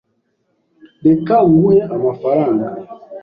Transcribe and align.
Reka 1.05 1.35
nguhe 1.49 1.79
amafaranga. 1.95 2.67